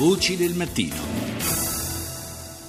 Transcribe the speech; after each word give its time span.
Voci 0.00 0.34
del 0.34 0.54
mattino. 0.54 0.96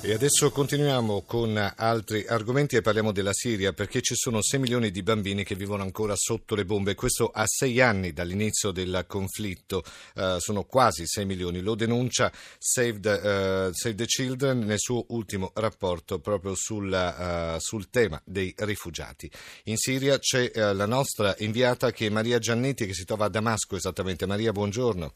E 0.01 0.13
adesso 0.13 0.51
continuiamo 0.51 1.21
con 1.21 1.55
altri 1.77 2.25
argomenti 2.27 2.75
e 2.75 2.81
parliamo 2.81 3.13
della 3.13 3.31
Siria 3.31 3.71
perché 3.71 4.01
ci 4.01 4.15
sono 4.15 4.41
6 4.41 4.59
milioni 4.59 4.91
di 4.91 5.01
bambini 5.01 5.45
che 5.45 5.55
vivono 5.55 5.81
ancora 5.81 6.13
sotto 6.17 6.55
le 6.55 6.65
bombe. 6.65 6.93
Questo 6.93 7.29
a 7.29 7.45
6 7.47 7.79
anni 7.79 8.11
dall'inizio 8.11 8.71
del 8.71 9.05
conflitto, 9.07 9.81
uh, 10.15 10.39
sono 10.39 10.65
quasi 10.65 11.07
6 11.07 11.25
milioni. 11.25 11.61
Lo 11.61 11.75
denuncia 11.75 12.29
Save 12.57 12.99
the, 12.99 13.09
uh, 13.11 13.71
Save 13.71 13.95
the 13.95 14.05
Children 14.07 14.65
nel 14.65 14.79
suo 14.79 15.05
ultimo 15.07 15.53
rapporto 15.53 16.19
proprio 16.19 16.53
sul, 16.53 16.91
uh, 16.91 17.57
sul 17.59 17.89
tema 17.89 18.21
dei 18.25 18.53
rifugiati. 18.57 19.31
In 19.65 19.77
Siria 19.77 20.19
c'è 20.19 20.51
la 20.73 20.85
nostra 20.85 21.33
inviata 21.37 21.93
che 21.93 22.07
è 22.07 22.09
Maria 22.09 22.39
Giannetti 22.39 22.85
che 22.85 22.93
si 22.93 23.05
trova 23.05 23.27
a 23.27 23.29
Damasco 23.29 23.77
esattamente. 23.77 24.25
Maria, 24.25 24.51
buongiorno. 24.51 25.13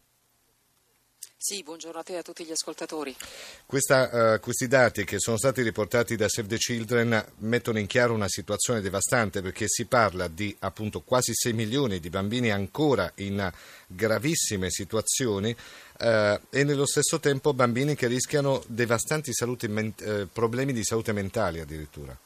Sì, 1.47 1.61
buongiorno 1.61 1.99
a 1.99 2.01
te 2.01 2.13
e 2.13 2.17
a 2.17 2.21
tutti 2.23 2.43
gli 2.43 2.49
ascoltatori. 2.49 3.15
Questa, 3.67 4.33
uh, 4.33 4.39
questi 4.39 4.67
dati 4.67 5.03
che 5.03 5.19
sono 5.19 5.37
stati 5.37 5.61
riportati 5.61 6.15
da 6.15 6.27
Save 6.27 6.47
the 6.47 6.57
Children 6.57 7.23
mettono 7.41 7.77
in 7.77 7.85
chiaro 7.85 8.15
una 8.15 8.27
situazione 8.27 8.81
devastante 8.81 9.43
perché 9.43 9.67
si 9.67 9.85
parla 9.85 10.27
di 10.27 10.55
appunto 10.61 11.01
quasi 11.01 11.33
6 11.35 11.53
milioni 11.53 11.99
di 11.99 12.09
bambini 12.09 12.49
ancora 12.49 13.11
in 13.17 13.47
gravissime 13.85 14.71
situazioni 14.71 15.51
uh, 15.51 16.39
e 16.49 16.63
nello 16.63 16.87
stesso 16.87 17.19
tempo 17.19 17.53
bambini 17.53 17.93
che 17.93 18.07
rischiano 18.07 18.63
devastanti 18.65 19.31
men- 19.67 19.93
uh, 20.01 20.27
problemi 20.33 20.73
di 20.73 20.83
salute 20.83 21.11
mentale 21.11 21.61
addirittura. 21.61 22.17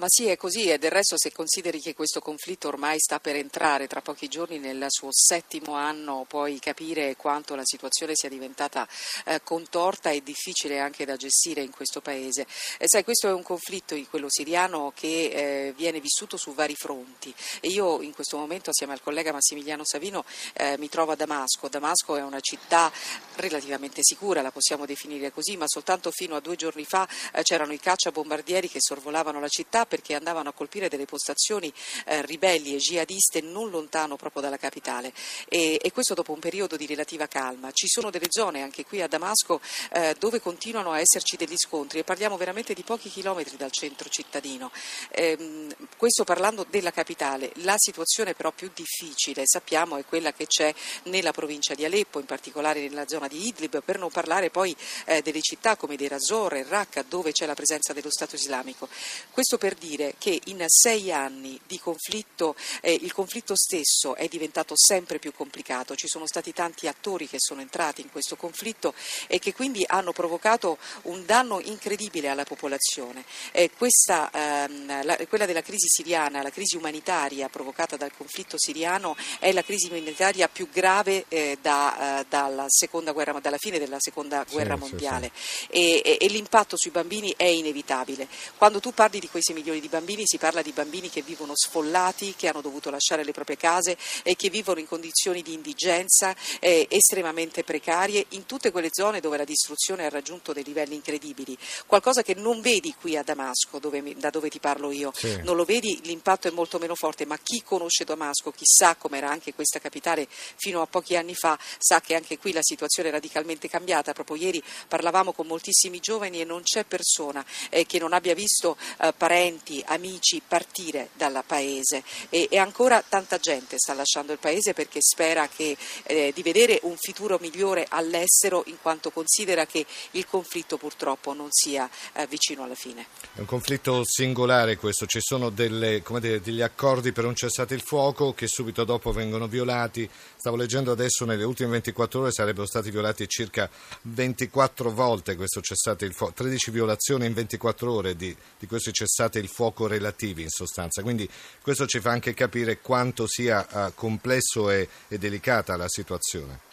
Ma 0.00 0.06
sì, 0.08 0.28
è 0.28 0.38
così 0.38 0.70
e 0.70 0.78
del 0.78 0.90
resto 0.90 1.18
se 1.18 1.30
consideri 1.30 1.78
che 1.78 1.92
questo 1.92 2.22
conflitto 2.22 2.68
ormai 2.68 2.98
sta 2.98 3.20
per 3.20 3.36
entrare 3.36 3.86
tra 3.86 4.00
pochi 4.00 4.28
giorni 4.28 4.58
nel 4.58 4.86
suo 4.88 5.10
settimo 5.10 5.74
anno, 5.74 6.24
puoi 6.26 6.58
capire 6.58 7.16
quanto 7.16 7.54
la 7.54 7.66
situazione 7.66 8.12
sia 8.14 8.30
diventata 8.30 8.88
eh, 9.26 9.42
contorta 9.44 10.08
e 10.08 10.22
difficile 10.22 10.78
anche 10.78 11.04
da 11.04 11.16
gestire 11.16 11.60
in 11.60 11.70
questo 11.70 12.00
paese. 12.00 12.46
E 12.78 12.86
sai, 12.86 13.04
questo 13.04 13.28
è 13.28 13.32
un 13.34 13.42
conflitto, 13.42 13.94
quello 14.08 14.28
siriano, 14.30 14.90
che 14.96 15.66
eh, 15.66 15.74
viene 15.76 16.00
vissuto 16.00 16.38
su 16.38 16.54
vari 16.54 16.76
fronti 16.76 17.34
e 17.60 17.68
io 17.68 18.00
in 18.00 18.14
questo 18.14 18.38
momento 18.38 18.70
assieme 18.70 18.94
al 18.94 19.02
collega 19.02 19.32
Massimiliano 19.32 19.84
Savino 19.84 20.24
eh, 20.54 20.78
mi 20.78 20.88
trovo 20.88 21.12
a 21.12 21.14
Damasco. 21.14 21.68
Damasco 21.68 22.16
è 22.16 22.22
una 22.22 22.40
città 22.40 22.90
relativamente 23.36 24.00
sicura, 24.02 24.40
la 24.40 24.50
possiamo 24.50 24.86
definire 24.86 25.30
così, 25.30 25.58
ma 25.58 25.66
soltanto 25.68 26.10
fino 26.10 26.36
a 26.36 26.40
due 26.40 26.56
giorni 26.56 26.86
fa 26.86 27.06
eh, 27.34 27.42
c'erano 27.42 27.74
i 27.74 27.78
cacciabombardieri 27.78 28.70
che 28.70 28.80
sorvolavano 28.80 29.38
la 29.40 29.48
città 29.48 29.88
perché 29.90 30.14
andavano 30.14 30.50
a 30.50 30.52
colpire 30.52 30.88
delle 30.88 31.04
postazioni 31.04 31.72
eh, 32.06 32.24
ribelli 32.24 32.74
e 32.74 32.78
jihadiste 32.78 33.40
non 33.40 33.70
lontano 33.70 34.14
proprio 34.14 34.40
dalla 34.40 34.56
capitale 34.56 35.12
e, 35.48 35.80
e, 35.82 35.90
questo 35.90 36.14
dopo 36.14 36.32
un 36.32 36.38
periodo 36.38 36.76
di 36.76 36.86
relativa 36.86 37.26
calma. 37.26 37.72
Ci 37.72 37.88
sono 37.88 38.10
delle 38.10 38.28
zone 38.28 38.62
anche 38.62 38.84
qui 38.84 39.02
a 39.02 39.08
Damasco 39.08 39.60
eh, 39.92 40.14
dove 40.16 40.40
continuano 40.40 40.92
a 40.92 41.00
esserci 41.00 41.36
degli 41.36 41.56
scontri 41.56 41.98
e 41.98 42.04
parliamo 42.04 42.36
veramente 42.36 42.72
di 42.72 42.82
pochi 42.82 43.10
chilometri 43.10 43.56
dal 43.56 43.72
centro 43.72 44.08
cittadino. 44.08 44.70
Ehm, 45.10 45.74
questo 45.96 46.22
parlando 46.22 46.64
della 46.70 46.92
capitale. 46.92 47.50
La 47.56 47.74
situazione 47.76 48.34
però 48.34 48.52
più 48.52 48.70
difficile, 48.72 49.42
sappiamo, 49.44 49.96
è 49.96 50.04
quella 50.04 50.32
che 50.32 50.46
c'è 50.46 50.72
nella 51.04 51.32
provincia 51.32 51.74
di 51.74 51.84
Aleppo, 51.84 52.20
in 52.20 52.26
particolare 52.26 52.80
nella 52.80 53.08
zona 53.08 53.26
di 53.26 53.48
Idlib, 53.48 53.82
per 53.82 53.98
non 53.98 54.10
parlare 54.10 54.50
poi 54.50 54.74
eh, 55.06 55.20
delle 55.22 55.40
città 55.40 55.76
come 55.76 55.96
Deir 55.96 56.10
Razzor 56.10 56.54
e 56.54 56.66
Raqqa 56.68 57.02
dove 57.02 57.32
c'è 57.32 57.46
la 57.46 57.54
presenza 57.54 57.92
dello 57.92 58.10
Stato 58.10 58.36
islamico. 58.36 58.88
Questo 59.30 59.58
per 59.58 59.74
dire 59.80 60.14
che 60.18 60.38
in 60.44 60.64
sei 60.68 61.10
anni 61.10 61.58
di 61.66 61.80
conflitto 61.80 62.54
eh, 62.82 62.92
il 62.92 63.12
conflitto 63.12 63.54
stesso 63.56 64.14
è 64.14 64.28
diventato 64.28 64.74
sempre 64.76 65.18
più 65.18 65.32
complicato, 65.32 65.96
ci 65.96 66.06
sono 66.06 66.26
stati 66.26 66.52
tanti 66.52 66.86
attori 66.86 67.26
che 67.26 67.38
sono 67.38 67.60
entrati 67.60 68.02
in 68.02 68.10
questo 68.12 68.36
conflitto 68.36 68.94
e 69.26 69.38
che 69.38 69.52
quindi 69.52 69.84
hanno 69.86 70.12
provocato 70.12 70.78
un 71.02 71.24
danno 71.24 71.60
incredibile 71.60 72.28
alla 72.28 72.44
popolazione. 72.44 73.24
Eh, 73.52 73.70
questa, 73.76 74.30
ehm, 74.32 75.04
la, 75.04 75.16
quella 75.28 75.46
della 75.46 75.62
crisi 75.62 75.88
siriana, 75.88 76.42
la 76.42 76.50
crisi 76.50 76.76
umanitaria 76.76 77.48
provocata 77.48 77.96
dal 77.96 78.12
conflitto 78.16 78.58
siriano 78.58 79.16
è 79.38 79.52
la 79.52 79.62
crisi 79.62 79.86
umanitaria 79.86 80.48
più 80.48 80.68
grave 80.70 81.24
eh, 81.28 81.58
da, 81.60 82.20
eh, 82.20 82.26
dalla, 82.28 82.66
guerra, 83.12 83.38
dalla, 83.40 83.58
fine 83.58 83.78
della 83.78 83.98
seconda 83.98 84.44
guerra 84.50 84.74
sì, 84.74 84.80
mondiale 84.80 85.30
sì, 85.34 85.56
sì. 85.58 85.66
E, 85.70 86.02
e, 86.04 86.18
e 86.20 86.28
l'impatto 86.28 86.76
sui 86.76 86.90
bambini 86.90 87.32
è 87.36 87.44
inevitabile. 87.44 88.28
Quando 88.56 88.80
tu 88.80 88.92
parli 88.92 89.20
di 89.20 89.28
quei 89.28 89.42
6 89.42 89.54
milioni 89.54 89.69
di 89.78 89.88
bambini 89.88 90.22
si 90.24 90.38
parla 90.38 90.62
di 90.62 90.72
bambini 90.72 91.08
che 91.08 91.22
vivono 91.22 91.52
sfollati, 91.54 92.34
che 92.36 92.48
hanno 92.48 92.60
dovuto 92.60 92.90
lasciare 92.90 93.22
le 93.22 93.32
proprie 93.32 93.56
case 93.56 93.96
e 94.24 94.34
che 94.34 94.50
vivono 94.50 94.80
in 94.80 94.88
condizioni 94.88 95.42
di 95.42 95.52
indigenza 95.52 96.34
eh, 96.58 96.86
estremamente 96.90 97.62
precarie 97.62 98.24
in 98.30 98.46
tutte 98.46 98.72
quelle 98.72 98.88
zone 98.90 99.20
dove 99.20 99.36
la 99.36 99.44
distruzione 99.44 100.06
ha 100.06 100.08
raggiunto 100.08 100.52
dei 100.52 100.64
livelli 100.64 100.94
incredibili. 100.94 101.56
Qualcosa 101.86 102.22
che 102.22 102.34
non 102.34 102.60
vedi 102.60 102.94
qui 102.98 103.16
a 103.16 103.22
Damasco, 103.22 103.78
dove, 103.78 104.14
da 104.16 104.30
dove 104.30 104.48
ti 104.48 104.58
parlo 104.58 104.90
io. 104.90 105.12
Sì. 105.14 105.40
Non 105.42 105.56
lo 105.56 105.64
vedi, 105.64 106.00
l'impatto 106.04 106.48
è 106.48 106.50
molto 106.50 106.78
meno 106.78 106.94
forte, 106.94 107.26
ma 107.26 107.38
chi 107.38 107.62
conosce 107.62 108.04
Damasco, 108.04 108.50
chi 108.50 108.64
sa 108.64 108.96
com'era 108.96 109.28
anche 109.28 109.54
questa 109.54 109.78
capitale 109.78 110.26
fino 110.56 110.80
a 110.80 110.86
pochi 110.86 111.16
anni 111.16 111.34
fa, 111.34 111.58
sa 111.78 112.00
che 112.00 112.14
anche 112.14 112.38
qui 112.38 112.52
la 112.52 112.62
situazione 112.62 113.10
è 113.10 113.12
radicalmente 113.12 113.68
cambiata. 113.68 114.12
Proprio 114.12 114.36
ieri 114.36 114.62
parlavamo 114.88 115.32
con 115.32 115.46
moltissimi 115.46 116.00
giovani 116.00 116.40
e 116.40 116.44
non 116.44 116.62
c'è 116.62 116.84
persona 116.84 117.44
eh, 117.68 117.84
che 117.86 117.98
non 117.98 118.12
abbia 118.12 118.34
visto 118.34 118.76
eh, 119.00 119.12
parenti, 119.12 119.49
amici 119.86 120.42
partire 120.46 121.10
dal 121.14 121.42
paese. 121.46 122.02
E, 122.28 122.48
e, 122.50 122.58
ancora 122.58 123.02
tanta 123.06 123.38
gente 123.38 123.76
sta 123.78 123.94
lasciando 123.94 124.32
il 124.32 124.38
paese 124.38 124.72
perché 124.72 125.00
spera 125.00 125.48
che, 125.48 125.76
eh, 126.04 126.32
di 126.34 126.42
vedere 126.42 126.78
un 126.82 126.96
futuro 126.96 127.38
migliore 127.40 127.86
all'estero 127.88 128.62
in 128.66 128.76
quanto 128.80 129.10
considera 129.10 129.66
che 129.66 129.84
il 130.12 130.26
conflitto 130.26 130.76
purtroppo 130.76 131.32
non 131.32 131.48
sia 131.50 131.88
eh, 132.12 132.26
vicino 132.26 132.64
alla 132.64 132.74
fine. 132.74 133.06
È 133.34 133.40
un 133.40 133.46
conflitto 133.46 134.02
singolare 134.04 134.76
questo, 134.76 135.06
ci 135.06 135.20
sono 135.20 135.50
delle, 135.50 136.02
dire, 136.20 136.40
degli 136.40 136.60
accordi 136.60 137.12
per 137.12 137.24
un 137.24 137.34
cessate 137.34 137.74
il 137.74 137.82
fuoco 137.82 138.32
che 138.32 138.46
subito 138.46 138.84
dopo 138.84 139.12
vengono 139.12 139.46
violati, 139.46 140.08
stavo 140.36 140.56
leggendo 140.56 140.92
adesso 140.92 141.24
nelle 141.24 141.44
ultime 141.44 141.70
24 141.70 142.20
ore 142.20 142.32
sarebbero 142.32 142.66
stati 142.66 142.90
violati 142.90 143.28
circa 143.28 143.68
24 144.02 144.92
volte 144.92 145.36
questo 145.36 145.60
cessate 145.60 146.04
il 146.04 146.12
fuoco, 146.12 146.32
13 146.34 146.70
violazioni 146.70 147.26
in 147.26 147.32
24 147.32 147.92
ore 147.92 148.16
di, 148.16 148.34
di 148.58 148.66
questo 148.66 148.90
cessate 148.90 149.38
il 149.38 149.39
fuoco 149.39 149.39
relativi 149.86 150.42
in 150.42 150.48
sostanza. 150.48 151.02
Quindi 151.02 151.28
questo 151.62 151.86
ci 151.86 152.00
fa 152.00 152.10
anche 152.10 152.34
capire 152.34 152.80
quanto 152.80 153.26
sia 153.26 153.66
uh, 153.70 153.92
complesso 153.94 154.70
e, 154.70 154.88
e 155.08 155.18
delicata 155.18 155.76
la 155.76 155.88
situazione. 155.88 156.68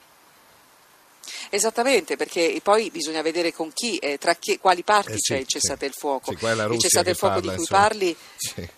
Esattamente, 1.49 2.15
perché 2.15 2.59
poi 2.63 2.89
bisogna 2.89 3.21
vedere 3.21 3.53
con 3.53 3.71
chi, 3.73 3.97
eh, 3.97 4.17
tra 4.17 4.35
chi, 4.35 4.57
quali 4.59 4.83
parti 4.83 5.13
eh 5.13 5.17
sì, 5.17 5.33
c'è 5.33 5.39
il 5.39 5.47
cessate 5.47 5.85
il 5.85 5.93
fuoco. 5.93 6.35
Sì, 6.35 6.45
il 6.45 6.79
cessate 6.79 7.09
il 7.11 7.15
fuoco 7.15 7.39
di 7.41 7.47
cui 7.47 7.57
insomma. 7.57 7.79
parli 7.79 8.15
sì. 8.37 8.69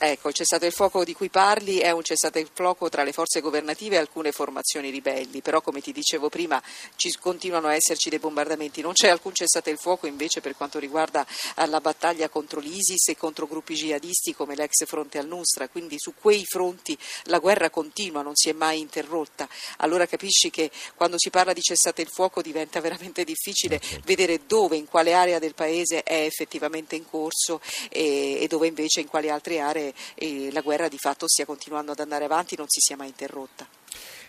Ecco, 0.00 0.28
il 0.28 0.34
cessate 0.34 0.66
il 0.66 0.72
fuoco 0.72 1.02
di 1.02 1.12
cui 1.12 1.28
parli 1.28 1.78
è 1.78 1.90
un 1.90 2.04
cessate 2.04 2.38
il 2.38 2.48
fuoco 2.52 2.88
tra 2.88 3.02
le 3.02 3.10
forze 3.10 3.40
governative 3.40 3.96
e 3.96 3.98
alcune 3.98 4.30
formazioni 4.30 4.90
ribelli, 4.90 5.42
però 5.42 5.60
come 5.60 5.80
ti 5.80 5.90
dicevo 5.90 6.28
prima 6.28 6.62
ci 6.94 7.12
continuano 7.18 7.66
a 7.66 7.74
esserci 7.74 8.08
dei 8.08 8.20
bombardamenti, 8.20 8.80
non 8.80 8.92
c'è 8.92 9.08
alcun 9.08 9.34
cessate 9.34 9.70
il 9.70 9.78
fuoco 9.78 10.06
invece 10.06 10.40
per 10.40 10.54
quanto 10.56 10.78
riguarda 10.78 11.26
eh, 11.56 11.66
la 11.66 11.80
battaglia 11.80 12.28
contro 12.28 12.60
l'ISIS 12.60 13.08
e 13.08 13.16
contro 13.16 13.48
gruppi 13.48 13.74
jihadisti 13.74 14.36
come 14.36 14.54
l'ex 14.54 14.84
fronte 14.86 15.18
al-Nusra, 15.18 15.68
quindi 15.68 15.96
su 15.98 16.14
quei 16.14 16.44
fronti 16.46 16.96
la 17.24 17.40
guerra 17.40 17.68
continua, 17.68 18.22
non 18.22 18.36
si 18.36 18.50
è 18.50 18.52
mai 18.52 18.78
interrotta. 18.78 19.48
Allora 19.78 20.06
capisci 20.06 20.50
che 20.50 20.70
quando 20.94 21.18
si 21.18 21.30
parla 21.30 21.52
di 21.52 21.60
cessate 21.60 22.02
il 22.02 22.08
fuoco 22.08 22.40
diventa 22.40 22.80
veramente 22.80 23.24
difficile 23.24 23.76
okay. 23.76 23.88
Certo. 23.88 24.06
vedere 24.06 24.40
dove, 24.46 24.76
in 24.76 24.86
quale 24.86 25.12
area 25.12 25.40
del 25.40 25.54
paese 25.54 26.04
è 26.04 26.22
effettivamente 26.22 26.94
in 26.94 27.04
corso 27.08 27.60
e, 27.88 28.38
e 28.40 28.46
dove 28.46 28.68
invece 28.68 29.00
in 29.00 29.08
quali 29.08 29.28
altre 29.28 29.58
aree 29.58 29.87
e 30.14 30.50
la 30.52 30.60
guerra 30.60 30.88
di 30.88 30.98
fatto 30.98 31.26
stia 31.28 31.44
continuando 31.44 31.92
ad 31.92 32.00
andare 32.00 32.24
avanti, 32.24 32.56
non 32.56 32.68
si 32.68 32.80
sia 32.80 32.96
mai 32.96 33.08
interrotta. 33.08 33.66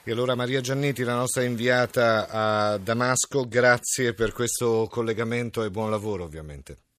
E 0.03 0.11
allora 0.11 0.33
Maria 0.33 0.61
Giannetti, 0.61 1.03
la 1.03 1.15
nostra 1.15 1.43
inviata 1.43 2.27
a 2.29 2.77
Damasco, 2.77 3.47
grazie 3.47 4.13
per 4.13 4.31
questo 4.31 4.87
collegamento 4.89 5.63
e 5.63 5.69
buon 5.69 5.91
lavoro 5.91 6.23
ovviamente. 6.23 6.87